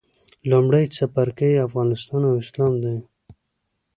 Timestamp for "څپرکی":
0.95-1.53